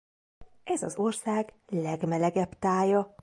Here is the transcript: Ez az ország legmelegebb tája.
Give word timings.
Ez 0.63 0.83
az 0.83 0.97
ország 0.97 1.53
legmelegebb 1.67 2.59
tája. 2.59 3.15